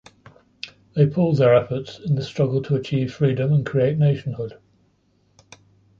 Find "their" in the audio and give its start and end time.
1.37-1.53